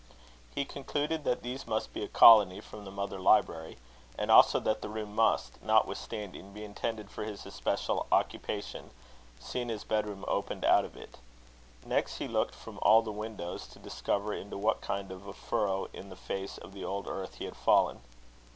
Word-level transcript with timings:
He 0.55 0.65
concluded 0.65 1.25
that 1.25 1.43
these 1.43 1.67
must 1.67 1.93
be 1.93 2.03
a 2.03 2.07
colony 2.07 2.59
from 2.59 2.85
the 2.85 2.91
mother 2.91 3.19
library; 3.19 3.77
and 4.17 4.31
also 4.31 4.59
that 4.61 4.81
the 4.81 4.89
room 4.89 5.13
must, 5.13 5.61
notwithstanding, 5.61 6.53
be 6.53 6.63
intended 6.63 7.11
for 7.11 7.23
his 7.23 7.45
especial 7.45 8.07
occupation, 8.11 8.89
seeing 9.39 9.69
his 9.69 9.83
bedroom 9.83 10.25
opened 10.27 10.65
out 10.65 10.85
of 10.85 10.97
it. 10.97 11.19
Next, 11.85 12.17
he 12.17 12.27
looked 12.27 12.55
from 12.55 12.79
all 12.81 13.03
the 13.03 13.11
windows, 13.11 13.67
to 13.67 13.77
discover 13.77 14.33
into 14.33 14.57
what 14.57 14.81
kind 14.81 15.11
of 15.11 15.27
a 15.27 15.33
furrow 15.33 15.87
on 15.95 16.09
the 16.09 16.15
face 16.15 16.57
of 16.57 16.73
the 16.73 16.83
old 16.83 17.05
earth 17.05 17.35
he 17.35 17.45
had 17.45 17.55
fallen. 17.55 18.01